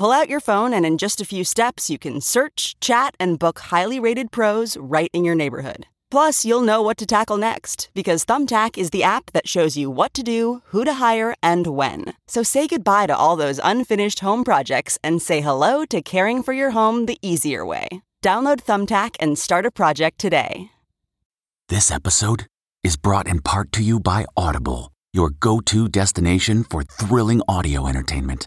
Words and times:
Pull 0.00 0.12
out 0.12 0.30
your 0.30 0.40
phone, 0.40 0.72
and 0.72 0.86
in 0.86 0.96
just 0.96 1.20
a 1.20 1.26
few 1.26 1.44
steps, 1.44 1.90
you 1.90 1.98
can 1.98 2.22
search, 2.22 2.74
chat, 2.80 3.14
and 3.20 3.38
book 3.38 3.58
highly 3.58 4.00
rated 4.00 4.32
pros 4.32 4.78
right 4.78 5.10
in 5.12 5.24
your 5.24 5.34
neighborhood. 5.34 5.86
Plus, 6.10 6.42
you'll 6.42 6.62
know 6.62 6.80
what 6.80 6.96
to 6.96 7.04
tackle 7.04 7.36
next 7.36 7.90
because 7.92 8.24
Thumbtack 8.24 8.78
is 8.78 8.88
the 8.92 9.02
app 9.02 9.30
that 9.32 9.46
shows 9.46 9.76
you 9.76 9.90
what 9.90 10.14
to 10.14 10.22
do, 10.22 10.62
who 10.68 10.86
to 10.86 10.94
hire, 10.94 11.34
and 11.42 11.66
when. 11.66 12.14
So 12.26 12.42
say 12.42 12.66
goodbye 12.66 13.08
to 13.08 13.14
all 13.14 13.36
those 13.36 13.60
unfinished 13.62 14.20
home 14.20 14.42
projects 14.42 14.96
and 15.04 15.20
say 15.20 15.42
hello 15.42 15.84
to 15.90 16.00
caring 16.00 16.42
for 16.42 16.54
your 16.54 16.70
home 16.70 17.04
the 17.04 17.18
easier 17.20 17.62
way. 17.66 17.86
Download 18.22 18.60
Thumbtack 18.62 19.16
and 19.20 19.38
start 19.38 19.66
a 19.66 19.70
project 19.70 20.18
today. 20.18 20.70
This 21.68 21.90
episode 21.90 22.46
is 22.82 22.96
brought 22.96 23.28
in 23.28 23.42
part 23.42 23.70
to 23.72 23.82
you 23.82 24.00
by 24.00 24.24
Audible, 24.34 24.92
your 25.12 25.28
go 25.28 25.60
to 25.66 25.90
destination 25.90 26.64
for 26.64 26.84
thrilling 26.84 27.42
audio 27.46 27.86
entertainment. 27.86 28.46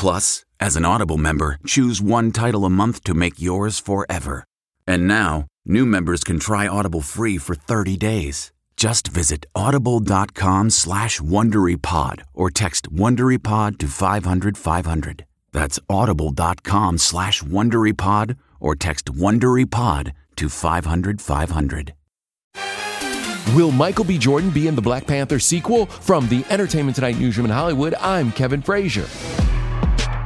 Plus, 0.00 0.46
as 0.58 0.76
an 0.76 0.86
Audible 0.86 1.18
member, 1.18 1.58
choose 1.66 2.00
one 2.00 2.32
title 2.32 2.64
a 2.64 2.70
month 2.70 3.04
to 3.04 3.12
make 3.12 3.38
yours 3.38 3.78
forever. 3.78 4.44
And 4.86 5.06
now, 5.06 5.44
new 5.66 5.84
members 5.84 6.24
can 6.24 6.38
try 6.38 6.66
Audible 6.66 7.02
free 7.02 7.36
for 7.36 7.54
30 7.54 7.98
days. 7.98 8.50
Just 8.78 9.08
visit 9.08 9.44
audible.com 9.54 10.70
slash 10.70 11.20
WonderyPod 11.20 12.22
or 12.32 12.48
text 12.48 12.90
WonderyPod 12.90 13.76
to 13.76 13.88
500, 13.88 14.56
500. 14.56 15.26
That's 15.52 15.78
audible.com 15.90 16.96
slash 16.96 17.42
WonderyPod 17.42 18.36
or 18.58 18.74
text 18.74 19.12
WonderyPod 19.12 20.12
to 20.36 20.48
500, 20.48 21.20
500. 21.20 21.94
Will 23.54 23.70
Michael 23.70 24.06
B. 24.06 24.16
Jordan 24.16 24.48
be 24.48 24.66
in 24.66 24.76
the 24.76 24.80
Black 24.80 25.06
Panther 25.06 25.38
sequel? 25.38 25.84
From 25.84 26.26
the 26.30 26.42
Entertainment 26.48 26.94
Tonight 26.94 27.18
newsroom 27.18 27.44
in 27.44 27.52
Hollywood, 27.52 27.92
I'm 28.00 28.32
Kevin 28.32 28.62
Frazier. 28.62 29.04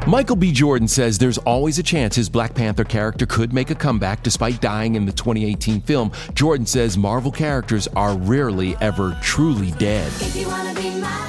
Michael 0.07 0.37
B. 0.37 0.53
Jordan 0.53 0.87
says 0.87 1.17
there's 1.17 1.39
always 1.39 1.79
a 1.79 1.83
chance 1.83 2.15
his 2.15 2.29
Black 2.29 2.55
Panther 2.55 2.85
character 2.85 3.25
could 3.25 3.55
make 3.55 3.71
a 3.71 3.75
comeback 3.75 4.23
despite 4.23 4.61
dying 4.61 4.97
in 4.97 5.07
the 5.07 5.13
2018 5.13 5.81
film. 5.81 6.13
Jordan 6.35 6.67
says 6.67 6.99
Marvel 6.99 7.33
characters 7.33 7.89
are 7.97 8.15
rarely 8.15 8.77
ever 8.83 9.19
truly 9.23 9.71
dead. 9.73 10.13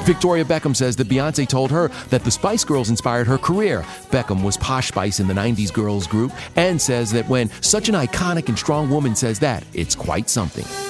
Victoria 0.04 0.44
Beckham 0.44 0.76
says 0.76 0.98
that 0.98 1.08
Beyonce 1.08 1.48
told 1.48 1.72
her 1.72 1.88
that 2.10 2.26
the 2.26 2.32
Spice 2.32 2.66
Girls 2.66 2.90
inspired 2.90 3.28
her 3.28 3.38
career. 3.38 3.82
Beckham 4.12 4.44
was 4.44 4.58
Posh 4.58 4.90
Spice 4.90 5.22
in 5.22 5.28
the 5.28 5.34
90s 5.34 5.72
girls 5.72 6.06
group 6.06 6.34
and 6.58 6.80
says 6.80 7.14
that 7.14 7.30
when 7.30 7.50
such 7.62 7.88
an 7.88 7.96
iconic 7.96 8.50
and 8.50 8.60
strong 8.60 8.90
woman 8.90 9.16
says 9.16 9.40
that, 9.40 9.64
it's 9.74 9.96
quite 9.96 10.30
something. 10.30 10.85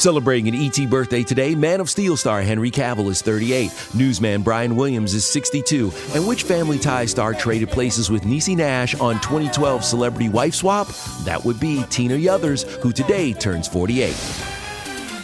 Celebrating 0.00 0.48
an 0.48 0.54
ET 0.54 0.88
birthday 0.88 1.22
today, 1.22 1.54
Man 1.54 1.78
of 1.78 1.90
Steel 1.90 2.16
star 2.16 2.40
Henry 2.40 2.70
Cavill 2.70 3.10
is 3.10 3.20
38, 3.20 3.70
newsman 3.92 4.40
Brian 4.40 4.74
Williams 4.74 5.12
is 5.12 5.26
62, 5.26 5.92
and 6.14 6.26
which 6.26 6.44
Family 6.44 6.78
Ties 6.78 7.10
star 7.10 7.34
traded 7.34 7.68
places 7.68 8.08
with 8.08 8.22
Niecy 8.22 8.56
Nash 8.56 8.94
on 8.94 9.16
2012 9.16 9.84
Celebrity 9.84 10.30
Wife 10.30 10.54
Swap? 10.54 10.88
That 11.24 11.44
would 11.44 11.60
be 11.60 11.84
Tina 11.90 12.14
Yothers, 12.14 12.62
who 12.78 12.92
today 12.92 13.34
turns 13.34 13.68
48. 13.68 14.59